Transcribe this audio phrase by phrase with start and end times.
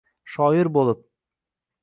[0.35, 1.05] Shoir bo’lib